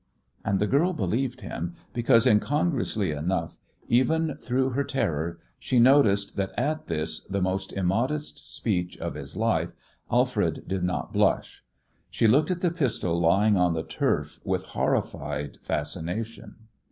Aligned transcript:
And 0.43 0.57
the 0.57 0.65
girl 0.65 0.93
believed 0.93 1.41
him, 1.41 1.75
because, 1.93 2.25
incongruously 2.25 3.11
enough, 3.11 3.59
even 3.87 4.35
through 4.37 4.69
her 4.71 4.83
terror 4.83 5.37
she 5.59 5.77
noticed 5.79 6.35
that 6.37 6.53
at 6.57 6.87
this, 6.87 7.21
the 7.25 7.39
most 7.39 7.71
immodest 7.71 8.51
speech 8.51 8.97
of 8.97 9.13
his 9.13 9.37
life, 9.37 9.73
Alfred 10.11 10.63
did 10.67 10.81
not 10.83 11.13
blush. 11.13 11.63
She 12.09 12.25
looked 12.27 12.49
at 12.49 12.61
the 12.61 12.71
pistol 12.71 13.19
lying 13.19 13.57
on 13.57 13.75
the 13.75 13.83
turf 13.83 14.39
with 14.43 14.63
horrified 14.63 15.57
fascination. 15.61 16.55